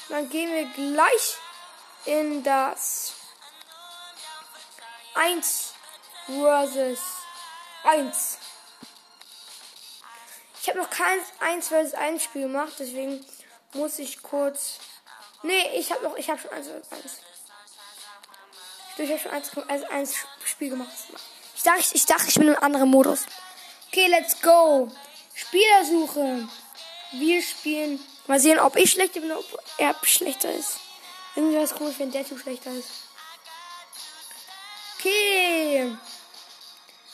Dann 0.09 0.31
gehen 0.31 0.51
wir 0.51 0.65
gleich 0.65 1.37
in 2.07 2.43
das 2.43 3.16
1 5.17 5.75
versus 6.27 7.01
1. 7.85 8.39
Ich 10.61 10.69
habe 10.69 10.79
noch 10.79 10.91
kein 10.91 11.19
1 11.41 11.69
vs 11.69 11.95
1 11.95 12.23
Spiel 12.25 12.43
gemacht, 12.43 12.73
deswegen 12.79 13.25
muss 13.75 13.99
ich 13.99 14.23
kurz. 14.23 14.79
Nee, 15.43 15.71
ich 15.77 15.93
habe 15.93 16.03
noch, 16.03 16.17
ich 16.17 16.29
habe 16.29 16.41
schon 16.41 16.51
1 16.51 16.67
vs 16.67 16.93
1. 16.93 17.21
Ich 18.99 19.11
habe 19.11 19.21
schon 19.21 19.31
1 19.31 19.85
vs 19.85 19.91
1 19.91 20.15
Spiel 20.45 20.71
gemacht. 20.71 20.91
Ich 21.55 21.63
dachte, 21.63 21.81
ich, 21.81 21.95
ich 21.95 22.07
dachte, 22.07 22.29
ich 22.29 22.35
bin 22.35 22.49
in 22.49 22.55
einem 22.55 22.65
anderen 22.65 22.91
Modus. 22.91 23.27
Okay, 23.89 24.09
let's 24.09 24.41
go. 24.43 24.91
Spielersuche. 25.35 26.49
Wir 27.13 27.43
spielen. 27.43 28.01
Mal 28.27 28.41
sehen, 28.41 28.59
ob 28.59 28.77
ich 28.77 28.91
schlechter 28.91 29.21
bin 29.21 29.31
oder 29.31 29.41
ob 29.41 29.63
er 29.79 29.95
schlechter 30.03 30.53
ist. 30.53 30.81
Irgendwie 31.37 31.57
was 31.59 31.75
komisch, 31.75 31.95
wenn 31.99 32.11
der 32.11 32.27
Typ 32.27 32.41
schlechter 32.41 32.73
ist. 32.73 32.89
Okay. 34.99 35.97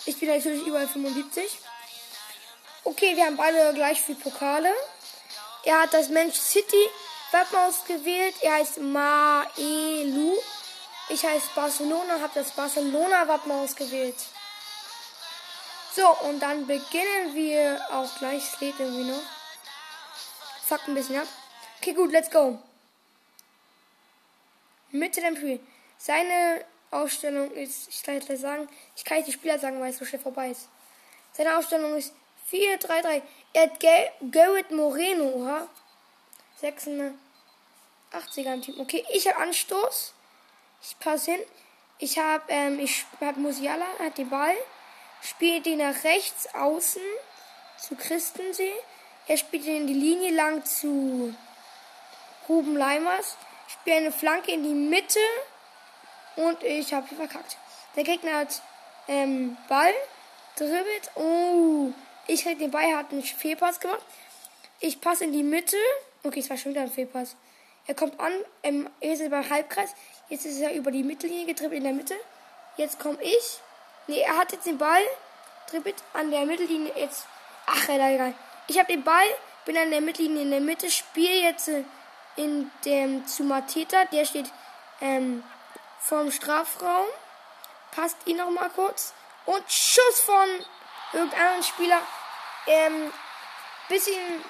Ich 0.04 0.18
bin 0.18 0.28
natürlich 0.28 0.66
überall 0.66 0.88
75. 0.88 1.58
Okay, 2.84 3.16
wir 3.16 3.26
haben 3.26 3.36
beide 3.36 3.72
gleich 3.74 4.00
viele 4.00 4.18
Pokale. 4.18 4.72
Er 5.64 5.82
hat 5.82 5.94
das 5.94 6.08
Manchester 6.08 6.60
City 6.60 6.90
Wappen 7.30 7.58
ausgewählt. 7.58 8.34
Er 8.40 8.54
heißt 8.54 8.78
Maelu. 8.78 10.36
Ich 11.08 11.24
heiße 11.24 11.50
Barcelona, 11.54 12.20
habe 12.20 12.32
das 12.34 12.50
Barcelona 12.52 13.28
Wappen 13.28 13.52
ausgewählt. 13.52 14.16
So, 15.94 16.08
und 16.26 16.40
dann 16.40 16.66
beginnen 16.66 17.34
wir 17.34 17.80
auch 17.90 18.18
gleich. 18.18 18.42
Es 18.42 18.60
lädt 18.60 18.80
irgendwie 18.80 19.04
noch. 19.04 19.22
Fuck 20.66 20.88
ein 20.88 20.94
bisschen 20.94 21.18
ab. 21.18 21.28
Okay, 21.78 21.92
gut, 21.92 22.10
let's 22.12 22.30
go. 22.30 22.58
Mitte 24.90 25.20
dem 25.20 25.36
Spiel. 25.36 25.60
Seine 25.98 26.64
Ausstellung 26.92 27.50
ist, 27.52 27.88
ich 27.88 28.02
kann 28.02 28.14
jetzt 28.20 28.40
sagen, 28.40 28.68
ich 28.94 29.04
kann 29.04 29.16
nicht 29.16 29.28
die 29.28 29.32
Spieler 29.32 29.58
sagen, 29.58 29.80
weil 29.80 29.90
es 29.90 29.98
so 29.98 30.04
schnell 30.04 30.20
vorbei 30.20 30.50
ist. 30.50 30.68
Seine 31.32 31.56
Ausstellung 31.56 31.96
ist 31.96 32.12
4-3-3. 32.50 33.22
Er 33.54 33.62
hat 33.62 33.80
Garrett 34.30 34.70
Moreno, 34.70 35.24
oha. 35.34 35.68
86er 36.62 37.14
im 38.54 38.62
Team. 38.62 38.80
Okay, 38.80 39.04
ich 39.12 39.26
habe 39.26 39.38
Anstoß. 39.38 40.14
Ich 40.82 40.98
passe 40.98 41.32
hin. 41.32 41.40
Ich 41.98 42.18
habe, 42.18 42.44
ähm, 42.48 42.78
ich 42.78 43.04
habe 43.20 43.40
Musiala, 43.40 43.86
hat 43.98 44.18
den 44.18 44.28
Ball. 44.28 44.56
Spielt 45.22 45.66
den 45.66 45.78
nach 45.78 46.04
rechts 46.04 46.52
außen 46.54 47.02
zu 47.78 47.96
Christensee. 47.96 48.74
Er 49.28 49.36
spielt 49.36 49.66
in 49.66 49.86
die 49.86 49.94
Linie 49.94 50.32
lang 50.32 50.64
zu 50.64 51.34
Ruben 52.48 52.76
Leimers. 52.76 53.36
Spielt 53.68 53.98
eine 53.98 54.12
Flanke 54.12 54.52
in 54.52 54.62
die 54.62 54.74
Mitte. 54.74 55.20
Und 56.36 56.62
ich 56.62 56.92
habe 56.92 57.06
verkackt. 57.14 57.56
Der 57.96 58.04
Gegner 58.04 58.38
hat 58.38 58.62
ähm, 59.08 59.56
Ball, 59.68 59.92
dribbelt. 60.56 61.10
Oh, 61.14 61.90
ich 62.26 62.42
krieg 62.42 62.58
den 62.58 62.70
Ball, 62.70 62.96
hat 62.96 63.12
einen 63.12 63.22
Fehlpass 63.22 63.80
gemacht. 63.80 64.02
Ich 64.80 65.00
passe 65.00 65.24
in 65.24 65.32
die 65.32 65.42
Mitte. 65.42 65.76
Okay, 66.22 66.40
es 66.40 66.50
war 66.50 66.56
schon 66.56 66.72
wieder 66.72 66.82
ein 66.82 66.90
Fehlpass. 66.90 67.36
Er 67.86 67.94
kommt 67.94 68.18
an, 68.20 68.32
ähm, 68.62 68.88
er 69.00 69.12
ist 69.12 69.28
beim 69.28 69.48
Halbkreis. 69.48 69.94
Jetzt 70.28 70.46
ist 70.46 70.60
er 70.60 70.72
über 70.72 70.90
die 70.90 71.02
Mittellinie 71.02 71.46
getribbelt 71.46 71.78
in 71.78 71.84
der 71.84 71.92
Mitte. 71.92 72.14
Jetzt 72.76 72.98
komme 72.98 73.18
ich. 73.22 73.60
Ne, 74.06 74.20
er 74.20 74.36
hat 74.36 74.52
jetzt 74.52 74.66
den 74.66 74.78
Ball, 74.78 75.02
dribbelt 75.68 75.96
an 76.12 76.30
der 76.30 76.46
Mittellinie. 76.46 76.92
Jetzt, 76.96 77.26
ach, 77.66 77.88
egal. 77.88 78.34
Ich 78.68 78.78
habe 78.78 78.90
den 78.90 79.02
Ball, 79.02 79.26
bin 79.64 79.76
an 79.76 79.90
der 79.90 80.00
Mittellinie 80.00 80.42
in 80.42 80.50
der 80.50 80.60
Mitte, 80.60 80.90
spiele 80.90 81.42
jetzt 81.42 81.68
äh, 81.68 81.82
in 82.36 82.70
dem 82.84 83.26
zu 83.26 83.44
Mateta. 83.44 84.04
Der 84.06 84.24
steht 84.24 84.50
ähm, 85.00 85.42
vom 86.02 86.30
Strafraum. 86.30 87.06
Passt 87.92 88.16
ihn 88.26 88.36
noch 88.38 88.50
mal 88.50 88.70
kurz. 88.70 89.14
Und 89.46 89.62
Schuss 89.70 90.20
von 90.20 90.48
irgendeinem 91.12 91.62
Spieler. 91.62 92.00
Ähm, 92.66 93.12
bisschen, 93.88 94.44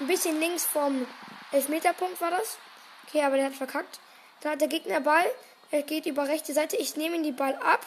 bisschen 0.00 0.38
links 0.40 0.64
vom 0.64 1.06
Elfmeterpunkt 1.52 2.20
war 2.20 2.30
das. 2.30 2.58
Okay, 3.06 3.22
aber 3.22 3.36
der 3.36 3.46
hat 3.46 3.54
verkackt. 3.54 4.00
Da 4.40 4.50
hat 4.50 4.60
der 4.60 4.68
Gegner 4.68 5.00
Ball. 5.00 5.24
Er 5.70 5.82
geht 5.82 6.06
über 6.06 6.28
rechte 6.28 6.52
Seite. 6.52 6.76
Ich 6.76 6.96
nehme 6.96 7.16
ihn 7.16 7.22
die 7.22 7.32
Ball 7.32 7.54
ab. 7.56 7.84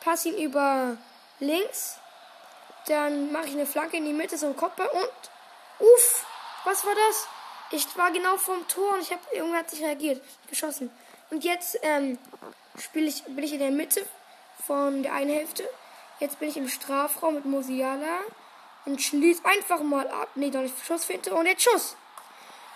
Passe 0.00 0.30
ihn 0.30 0.38
über 0.38 0.96
links. 1.38 1.98
Dann 2.86 3.30
mache 3.32 3.46
ich 3.46 3.52
eine 3.52 3.66
Flanke 3.66 3.96
in 3.96 4.04
die 4.04 4.12
Mitte, 4.12 4.36
so 4.36 4.46
ein 4.46 4.56
Kopfball 4.56 4.88
und. 4.88 5.10
Uff! 5.78 6.26
Was 6.64 6.84
war 6.84 6.94
das? 6.94 7.28
Ich 7.70 7.96
war 7.96 8.10
genau 8.10 8.36
vorm 8.36 8.66
Tor 8.68 8.94
und 8.94 9.00
ich 9.00 9.10
habe 9.10 9.22
irgendwer 9.32 9.60
hat 9.60 9.70
sich 9.70 9.82
reagiert. 9.82 10.22
Geschossen. 10.48 10.90
Und 11.32 11.44
jetzt 11.44 11.78
ähm, 11.80 12.18
spiele 12.78 13.06
ich, 13.06 13.24
bin 13.24 13.42
ich 13.42 13.54
in 13.54 13.58
der 13.58 13.70
Mitte 13.70 14.04
von 14.66 15.02
der 15.02 15.14
einen 15.14 15.30
Hälfte. 15.30 15.66
Jetzt 16.20 16.38
bin 16.38 16.50
ich 16.50 16.58
im 16.58 16.68
Strafraum 16.68 17.36
mit 17.36 17.46
Musiala 17.46 18.18
und 18.84 19.00
schließe 19.00 19.42
einfach 19.46 19.80
mal 19.80 20.06
ab. 20.08 20.28
Ne, 20.34 20.50
doch 20.50 20.60
nicht 20.60 20.74
Schussfinte 20.84 21.32
und 21.32 21.46
jetzt 21.46 21.62
Schuss. 21.62 21.96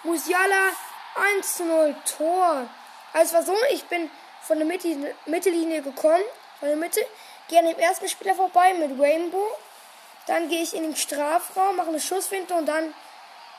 Musiala 0.05 0.71
1 1.37 1.57
zu 1.59 1.67
0 1.67 1.97
Tor. 2.17 2.67
Also 3.13 3.27
es 3.27 3.35
war 3.35 3.43
so, 3.55 3.63
ich 3.75 3.85
bin 3.85 4.11
von 4.41 4.57
der 4.57 4.67
Mitte, 4.67 5.15
Mittellinie 5.27 5.83
gekommen, 5.83 6.25
von 6.59 6.69
der 6.69 6.79
Mitte, 6.79 7.01
gehe 7.49 7.59
an 7.59 7.67
dem 7.67 7.79
ersten 7.79 8.09
Spieler 8.09 8.35
vorbei 8.35 8.73
mit 8.73 8.99
Rainbow. 8.99 9.51
Dann 10.29 10.49
gehe 10.49 10.63
ich 10.63 10.75
in 10.75 10.83
den 10.83 10.97
Strafraum, 10.97 11.77
mache 11.77 11.89
eine 11.89 12.01
Schussfinte 12.01 12.55
und 12.55 12.65
dann 12.65 12.95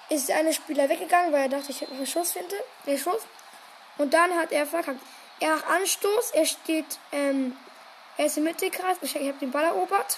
ist 0.10 0.28
der 0.28 0.38
eine 0.38 0.54
Spieler 0.54 0.90
weggegangen, 0.90 1.32
weil 1.32 1.44
er 1.44 1.50
dachte, 1.50 1.70
ich 1.70 1.82
hätte 1.82 1.94
eine 1.94 2.08
Schussfinte. 2.08 2.56
Der 2.88 2.98
Schuss. 2.98 3.22
Und 3.98 4.14
dann 4.14 4.36
hat 4.36 4.52
er 4.52 4.66
verkackt. 4.66 5.02
Er 5.40 5.56
hat 5.56 5.68
Anstoß, 5.68 6.32
er 6.32 6.46
steht, 6.46 7.00
ähm, 7.12 7.56
er 8.18 8.26
ist 8.26 8.38
im 8.38 8.44
Mittelkreis, 8.44 8.98
ich 9.02 9.16
habe 9.16 9.34
den 9.34 9.52
Ball 9.52 9.66
erobert. 9.66 10.18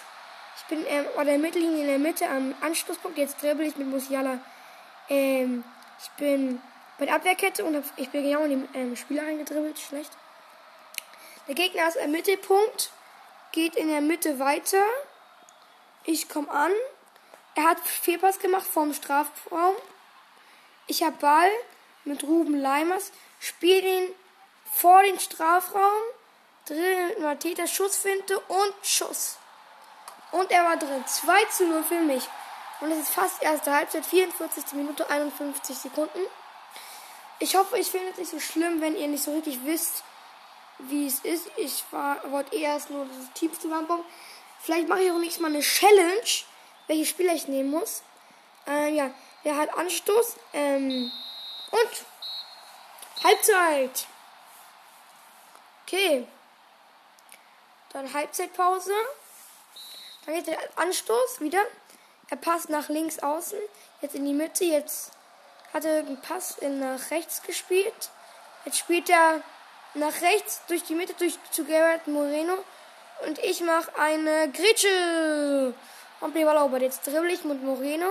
Ich 0.58 0.64
bin 0.66 0.86
ähm, 0.88 1.06
an 1.18 1.26
der 1.26 1.38
Mittellinie 1.38 1.82
in 1.82 1.88
der 1.88 2.00
Mitte 2.00 2.30
am 2.30 2.54
Anstoßpunkt. 2.62 3.18
Jetzt 3.18 3.42
dribbel 3.42 3.68
ich 3.68 3.78
mit 3.78 3.88
Musiala. 3.88 4.40
Ähm, 5.10 5.64
ich 6.02 6.10
bin 6.12 6.62
bei 6.98 7.06
der 7.06 7.16
Abwehrkette 7.16 7.66
und 7.66 7.76
hab, 7.76 7.84
ich 7.98 8.10
bin 8.10 8.24
genau 8.24 8.44
in 8.44 8.50
den 8.50 8.70
ähm, 8.74 8.96
Spieler 8.96 9.24
reingedribbelt. 9.24 9.80
Schlecht. 9.80 10.12
Der 11.48 11.56
Gegner 11.56 11.88
ist 11.88 11.96
im 11.96 12.12
Mittelpunkt, 12.12 12.92
geht 13.52 13.76
in 13.76 13.88
der 13.88 14.02
Mitte 14.02 14.40
weiter. 14.40 14.84
Ich 16.04 16.30
komme 16.30 16.50
an. 16.52 16.72
Er 17.56 17.64
hat 17.64 17.80
Fehlpass 17.80 18.40
gemacht 18.40 18.66
vorm 18.66 18.94
Strafraum. 18.94 19.76
Ich 20.88 21.04
habe 21.04 21.16
Ball 21.18 21.50
mit 22.06 22.24
Ruben 22.24 22.60
Leimers, 22.60 23.12
spiele 23.40 23.88
ihn 23.88 24.16
vor 24.74 25.02
den 25.04 25.20
Strafraum, 25.20 26.02
drin 26.66 27.08
mit 27.10 27.20
Mateta 27.20 27.68
Schussfinte 27.68 28.40
und 28.40 28.74
Schuss. 28.84 29.38
Und 30.32 30.52
er 30.52 30.64
war 30.64 30.78
drin. 30.78 31.04
2 31.06 31.46
zu 31.46 31.68
0 31.68 31.84
für 31.84 32.02
mich. 32.02 32.24
Und 32.82 32.92
es 32.92 33.00
ist 33.00 33.10
fast 33.10 33.42
erste 33.42 33.74
Halbzeit, 33.74 34.06
44. 34.06 34.74
Minute, 34.74 35.10
51 35.10 35.78
Sekunden. 35.78 36.20
Ich 37.40 37.56
hoffe, 37.56 37.78
ich 37.78 37.88
finde 37.88 38.10
es 38.12 38.18
nicht 38.18 38.32
so 38.32 38.40
schlimm, 38.40 38.82
wenn 38.82 38.96
ihr 38.96 39.08
nicht 39.08 39.24
so 39.24 39.34
richtig 39.34 39.60
wisst, 39.66 40.04
wie 40.78 41.08
es 41.08 41.20
ist. 41.20 41.50
Ich 41.58 41.84
wollte 41.92 42.56
eh 42.56 42.62
erst 42.62 42.90
nur 42.90 43.06
das 43.06 43.34
Teams 43.34 43.60
zusammenbauen. 43.60 44.04
Vielleicht 44.62 44.88
mache 44.88 45.02
ich 45.02 45.12
auch 45.12 45.18
nächstes 45.18 45.42
Mal 45.42 45.50
eine 45.50 45.62
Challenge, 45.62 46.30
welche 46.88 47.06
Spieler 47.06 47.34
ich 47.34 47.48
nehmen 47.48 47.72
muss. 47.72 48.04
Ähm, 48.68 48.96
ja, 48.96 49.12
der 49.46 49.58
hat 49.58 49.74
Anstoß. 49.78 50.36
Ähm, 50.54 51.12
und 51.72 53.24
Halbzeit. 53.24 54.08
Okay. 55.86 56.28
Dann 57.92 58.14
Halbzeitpause. 58.14 58.94
Dann 60.26 60.36
geht 60.36 60.48
der 60.48 60.60
Anstoß 60.76 61.42
wieder. 61.42 61.64
Er 62.30 62.38
passt 62.38 62.70
nach 62.70 62.90
links 62.90 63.20
außen, 63.20 63.58
jetzt 64.02 64.14
in 64.14 64.24
die 64.24 64.36
Mitte, 64.36 64.64
jetzt 64.64 65.12
hat 65.74 65.86
er 65.86 66.00
einen 66.00 66.22
Pass 66.22 66.58
nach 66.62 67.10
rechts 67.10 67.42
gespielt. 67.42 68.12
Jetzt 68.66 68.78
spielt 68.78 69.10
er 69.10 69.42
nach 69.96 70.22
rechts 70.22 70.62
durch 70.68 70.84
die 70.84 70.94
Mitte 70.94 71.14
durch 71.16 71.40
zu 71.50 71.66
Gerard 71.66 72.08
Moreno 72.08 72.54
und 73.26 73.40
ich 73.40 73.62
mache 73.62 73.98
eine 73.98 74.52
Gritsche. 74.52 75.74
Und 76.22 76.36
erobert. 76.36 76.82
Jetzt 76.82 77.08
dribbel 77.08 77.30
ich 77.30 77.44
mit 77.46 77.64
Moreno. 77.64 78.08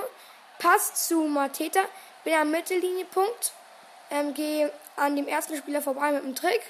Pass 0.59 1.07
zu 1.07 1.21
Mateta. 1.27 1.81
Bin 2.29 2.37
am 2.37 2.51
Mittelliniepunkt. 2.51 3.53
Ähm, 4.11 4.35
Gehe 4.35 4.71
an 4.97 5.17
dem 5.17 5.27
ersten 5.27 5.57
Spieler 5.57 5.81
vorbei 5.81 6.13
mit 6.13 6.25
dem 6.25 6.35
Trick. 6.35 6.61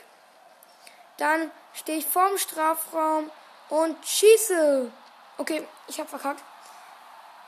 Dann 1.17 1.51
stehe 1.75 1.99
ich 1.99 2.07
vorm 2.07 2.39
Strafraum 2.39 3.29
und 3.69 3.97
schieße. 4.07 4.89
Okay, 5.37 5.67
ich 5.89 5.99
habe 5.99 6.09
verkackt. 6.09 6.45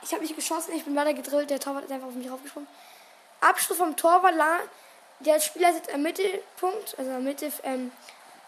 Ich 0.01 0.11
habe 0.11 0.23
nicht 0.23 0.35
geschossen, 0.35 0.73
ich 0.75 0.83
bin 0.83 0.93
weiter 0.93 1.13
gedrillt. 1.13 1.49
Der 1.51 1.61
Torwart 1.61 1.85
ist 1.85 1.91
einfach 1.93 2.09
auf 2.09 2.13
mich 2.13 2.29
raufgesprungen. 2.29 2.67
Abschluss 3.39 3.77
vom 3.77 3.95
Tor 3.95 4.21
war 4.21 4.33
la. 4.33 4.59
Der 5.21 5.39
Spieler 5.39 5.71
sitzt 5.71 5.93
am 5.93 6.01
Mittelpunkt, 6.01 6.99
also 6.99 7.11
am 7.11 7.23
Mitte, 7.23 7.49
ähm, 7.63 7.93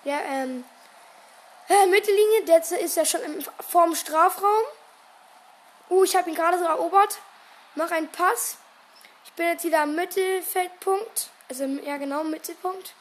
der, 0.03 0.25
ähm, 0.25 0.65
äh, 1.70 1.86
Mittellinie. 1.86 2.43
Der 2.48 2.58
ist 2.82 2.98
ja 2.98 3.05
schon 3.05 3.22
im, 3.22 3.46
vorm 3.70 3.96
Strafraum. 3.96 4.65
Uh, 5.89 6.03
ich 6.03 6.17
habe 6.17 6.29
ihn 6.29 6.36
gerade 6.36 6.60
so 6.60 6.65
erobert. 6.65 7.20
Mach 7.75 7.91
einen 7.91 8.10
Pass. 8.10 8.58
Ich 9.25 9.34
bin 9.34 9.48
jetzt 9.48 9.63
wieder 9.63 9.82
am 9.82 9.96
Mittelfeldpunkt. 9.96 11.30
Also, 11.50 11.65
ja, 11.65 11.98
genau, 11.98 12.24
Mittelpunkt. 12.24 12.94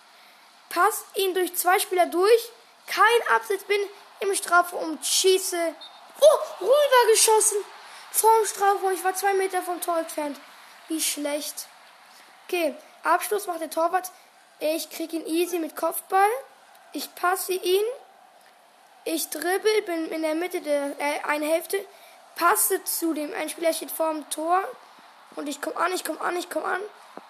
Pass 0.69 1.05
ihn 1.14 1.35
durch 1.35 1.55
zwei 1.55 1.79
Spieler 1.79 2.07
durch. 2.07 2.50
Kein 2.87 3.35
Absatz, 3.35 3.64
bin 3.64 3.81
im 4.21 4.35
Strafraum 4.35 4.99
schieße. 5.02 5.75
Oh, 6.21 6.64
rüber 6.64 7.11
geschossen. 7.11 7.59
Vorm 8.11 8.47
Strafraum. 8.47 8.93
Ich 8.93 9.05
war 9.05 9.14
zwei 9.14 9.35
Meter 9.35 9.62
vom 9.62 9.81
Tor 9.81 9.99
entfernt. 9.99 10.38
Wie 10.88 11.00
schlecht. 11.00 11.67
Okay, 12.47 12.75
Abschluss 13.02 13.47
macht 13.47 13.61
der 13.61 13.71
Torwart. 13.71 14.11
Ich 14.61 14.91
krieg 14.91 15.12
ihn 15.12 15.26
easy 15.26 15.59
mit 15.59 15.76
Kopfball. 15.76 16.29
Ich 16.93 17.14
passe 17.14 17.52
ihn. 17.52 17.85
Ich 19.05 19.29
dribbel, 19.31 19.83
bin 19.83 20.12
in 20.12 20.23
der 20.23 20.35
Mitte 20.35 20.61
der 20.61 20.95
äh, 20.99 21.21
eine 21.26 21.47
Hälfte. 21.47 21.85
Passe 22.37 22.85
zu 22.85 23.14
dem 23.14 23.35
ein 23.35 23.49
Spieler 23.49 23.73
steht 23.73 23.90
vor 23.90 24.12
dem 24.12 24.29
Tor. 24.31 24.62
Und 25.37 25.49
ich 25.49 25.61
komme 25.61 25.77
an, 25.77 25.92
ich 25.92 26.05
komme 26.05 26.21
an, 26.21 26.37
ich 26.37 26.51
komme 26.51 26.66
an. 26.66 26.81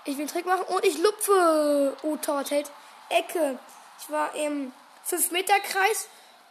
Ich 0.05 0.17
will 0.17 0.23
einen 0.23 0.29
Trick 0.29 0.47
machen 0.47 0.65
und 0.67 0.85
ich 0.85 0.99
lupfe. 0.99 1.97
Oh, 2.03 2.17
Torwart 2.17 2.51
hält. 2.51 2.71
Ecke. 3.09 3.59
Ich 4.01 4.11
war 4.11 4.35
im 4.35 4.73
5-Meter-Kreis 5.09 6.09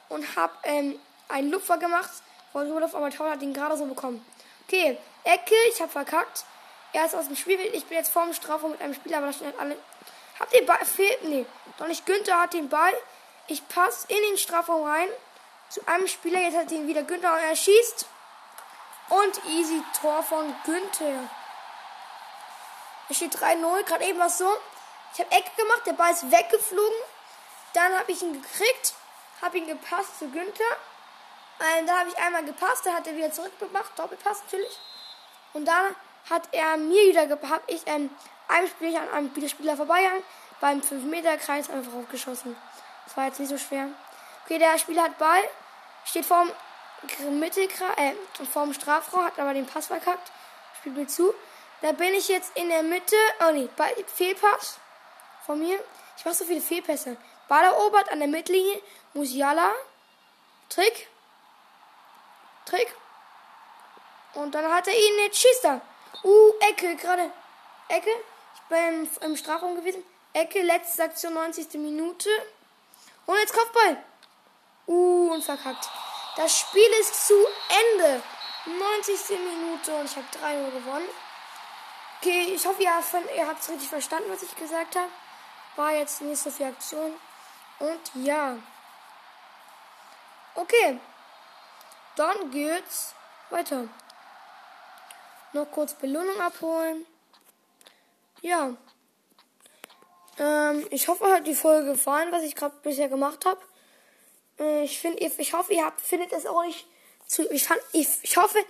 und 0.10 0.36
habe 0.36 0.54
ähm, 0.64 1.00
einen 1.28 1.52
Lupfer 1.52 1.78
gemacht. 1.78 2.10
Und 2.54 2.72
Rudolf, 2.72 2.96
aber 2.96 3.10
Torwart 3.10 3.36
hat 3.36 3.42
ihn 3.42 3.54
gerade 3.54 3.78
so 3.78 3.86
bekommen. 3.86 4.26
Okay, 4.68 4.98
Ecke, 5.24 5.56
ich 5.70 5.82
habe 5.82 5.92
verkackt. 5.92 6.46
Er 6.94 7.06
ist 7.06 7.16
aus 7.16 7.28
dem 7.28 7.36
Spiel. 7.36 7.60
Ich 7.74 7.86
bin 7.86 7.98
jetzt 7.98 8.12
vorm 8.12 8.34
Strafraum 8.34 8.72
mit 8.72 8.82
einem 8.82 8.94
Spieler, 8.94 9.18
aber 9.18 9.28
da 9.28 9.34
stehen 9.34 9.48
halt 9.48 9.60
alle. 9.60 9.78
Habt 10.40 10.54
ihr 10.54 10.66
Ball? 10.66 10.84
Fehlt? 10.86 11.24
Nee. 11.24 11.46
Doch 11.78 11.88
nicht 11.88 12.06
Günther 12.06 12.42
hat 12.42 12.54
den 12.54 12.70
Ball. 12.70 12.94
Ich 13.48 13.66
passe 13.68 14.08
in 14.10 14.18
den 14.30 14.38
Strafraum 14.38 14.86
rein. 14.86 15.08
Zu 15.70 15.86
einem 15.88 16.08
Spieler. 16.08 16.40
Jetzt 16.40 16.58
hat 16.58 16.72
ihn 16.72 16.88
wieder 16.88 17.04
Günther 17.04 17.34
und 17.34 17.40
er 17.40 17.56
schießt. 17.56 18.06
Und 19.10 19.46
easy 19.50 19.82
Tor 20.02 20.24
von 20.24 20.54
Günther. 20.66 21.30
Es 23.12 23.18
steht 23.18 23.36
3-0. 23.36 23.84
Gerade 23.84 24.06
eben 24.06 24.20
was 24.20 24.38
so. 24.38 24.50
Ich 25.14 25.20
habe 25.20 25.32
Ecke 25.32 25.52
gemacht. 25.58 25.82
Der 25.86 25.94
Ball 25.94 26.12
ist 26.12 26.32
weggeflogen. 26.32 27.00
Dann 27.74 27.94
habe 28.00 28.10
ich 28.10 28.22
ihn 28.22 28.42
gekriegt. 28.42 28.94
Habe 29.42 29.58
ihn 29.58 29.68
gepasst 29.68 30.18
zu 30.18 30.30
Günther. 30.30 30.64
Ähm, 31.60 31.86
da 31.86 32.00
habe 32.00 32.10
ich 32.10 32.18
einmal 32.18 32.46
gepasst. 32.46 32.86
Da 32.86 32.94
hat 32.94 33.06
er 33.08 33.16
wieder 33.18 33.32
zurückgemacht. 33.32 34.00
Doppelpass 34.00 34.44
natürlich. 34.44 34.80
Und 35.52 35.66
dann 35.66 35.94
hat 36.30 36.44
er 36.54 36.78
mir 36.78 37.04
wieder 37.10 37.28
gehabt. 37.28 37.70
Ich 37.70 37.82
ähm, 37.86 38.10
einem 38.48 38.68
Spieler 38.68 39.02
an 39.02 39.10
einem 39.10 39.48
Spieler 39.50 39.76
vorbeigegangen, 39.76 40.24
beim 40.60 40.80
5-Meter-Kreis 40.80 41.70
einfach 41.70 41.94
aufgeschossen. 41.94 42.56
Das 43.06 43.18
war 43.18 43.26
jetzt 43.26 43.40
nicht 43.40 43.50
so 43.50 43.58
schwer. 43.58 43.88
Okay, 44.46 44.58
der 44.58 44.78
Spieler 44.78 45.04
hat 45.04 45.18
Ball, 45.18 45.42
steht 46.06 46.26
vorm 46.26 46.50
Mittelkreis, 47.40 47.98
äh, 47.98 48.14
vorm 48.52 48.74
Strafraum, 48.74 49.26
hat 49.26 49.40
aber 49.40 49.54
den 49.54 49.66
Pass 49.66 49.88
verkackt. 49.88 50.32
Spielt 50.80 50.96
mir 50.96 51.08
zu. 51.08 51.34
Da 51.82 51.92
bin 51.94 52.14
ich 52.14 52.28
jetzt 52.28 52.56
in 52.56 52.70
der 52.70 52.84
Mitte. 52.84 53.16
Oh 53.40 53.52
nee, 53.52 53.70
Fehlpass 54.16 54.78
von 55.46 55.60
mir. 55.60 55.84
Ich 56.18 56.26
mache 56.26 56.36
so 56.36 56.46
viele 56.46 56.62
Fehlpässe. 56.62 57.18
Ball 57.48 57.64
erobert 57.64 58.12
an 58.12 58.20
der 58.20 58.28
Mittellinie. 58.28 58.82
Musiala. 59.14 59.74
Trick. 60.70 61.10
Trick. 62.66 62.96
Und 64.36 64.54
dann 64.54 64.72
hat 64.72 64.88
er 64.88 64.94
ihn, 64.94 65.20
jetzt 65.26 65.40
schießt 65.40 65.66
er. 65.66 65.82
Uh, 66.24 66.52
Ecke, 66.60 66.96
gerade. 66.96 67.32
Ecke. 67.88 68.12
Ich 68.56 68.62
bin 68.70 69.10
im 69.22 69.36
Strafraum 69.36 69.76
gewesen. 69.76 70.04
Ecke, 70.34 70.62
letzte 70.62 71.04
Aktion, 71.04 71.34
90. 71.34 71.74
Minute. 71.74 72.30
Und 73.26 73.38
jetzt 73.38 73.54
Kopfball. 73.54 73.98
Uh, 74.88 75.32
und 75.34 75.44
verkackt. 75.44 75.90
Das 76.38 76.58
Spiel 76.58 76.88
ist 77.00 77.28
zu 77.28 77.34
Ende. 77.68 78.22
90. 78.66 79.40
Minute 79.40 79.96
und 79.96 80.06
ich 80.06 80.16
habe 80.16 80.28
3 80.40 80.64
Uhr 80.64 80.72
gewonnen. 80.72 81.10
Okay, 82.24 82.54
ich 82.54 82.64
hoffe, 82.68 82.84
ihr 82.84 83.48
habt 83.48 83.62
es 83.64 83.70
richtig 83.70 83.90
verstanden, 83.90 84.30
was 84.30 84.44
ich 84.44 84.56
gesagt 84.56 84.96
habe. 84.96 85.10
War 85.76 85.92
jetzt 85.96 86.22
nicht 86.22 86.38
so 86.38 86.52
viel 86.52 86.68
Aktion. 86.68 87.12
Und 87.80 88.24
ja. 88.24 88.58
Okay. 90.54 91.00
Dann 92.16 92.52
geht's 92.52 93.16
weiter. 93.50 93.88
Noch 95.54 95.72
kurz 95.72 95.96
Belohnung 95.96 96.40
abholen. 96.40 97.08
Ja. 98.42 98.76
Ähm, 100.38 100.86
ich 100.92 101.08
hoffe, 101.08 101.24
euch 101.24 101.34
hat 101.34 101.48
die 101.48 101.56
Folge 101.56 101.94
gefallen, 101.94 102.32
was 102.32 102.44
ich 102.44 102.54
gerade 102.54 102.76
bisher 102.84 103.10
gemacht 103.10 103.48
habe. 103.48 103.62
Äh, 104.60 104.84
ich 104.84 105.00
finde, 105.00 105.18
ich 105.20 105.54
hoffe, 105.54 105.74
ihr 105.74 105.86
habt, 105.86 106.00
findet 106.00 106.32
es 106.34 106.46
auch 106.46 106.64
nicht 106.64 106.86
zu, 107.26 107.52
ich 107.52 107.64
fand, 107.64 107.82
ich, 107.94 108.08
ich 108.22 108.38
hoffe, 108.38 108.64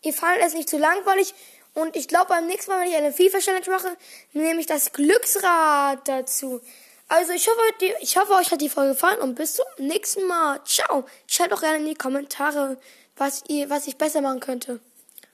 ihr 0.00 0.14
fandet 0.14 0.46
es 0.46 0.54
nicht 0.54 0.70
zu 0.70 0.78
langweilig. 0.78 1.34
Und 1.74 1.96
ich 1.96 2.08
glaube, 2.08 2.26
beim 2.28 2.46
nächsten 2.46 2.70
Mal, 2.70 2.80
wenn 2.80 2.88
ich 2.88 2.96
eine 2.96 3.12
FIFA-Challenge 3.12 3.70
mache, 3.70 3.96
nehme 4.32 4.60
ich 4.60 4.66
das 4.66 4.92
Glücksrad 4.92 6.06
dazu. 6.06 6.60
Also 7.08 7.32
ich 7.32 7.48
hoffe, 7.48 7.60
ich 8.00 8.16
hoffe, 8.16 8.32
euch 8.34 8.50
hat 8.50 8.60
die 8.60 8.68
Folge 8.68 8.94
gefallen 8.94 9.20
und 9.20 9.34
bis 9.34 9.54
zum 9.54 9.66
nächsten 9.78 10.26
Mal. 10.26 10.60
Ciao. 10.64 11.04
Schreibt 11.26 11.52
auch 11.52 11.60
gerne 11.60 11.78
in 11.78 11.86
die 11.86 11.94
Kommentare, 11.94 12.78
was 13.16 13.42
ihr, 13.48 13.70
was 13.70 13.86
ich 13.86 13.98
besser 13.98 14.20
machen 14.20 14.40
könnte. 14.40 14.80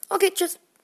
Okay, 0.09 0.33
tschüss. 0.35 0.59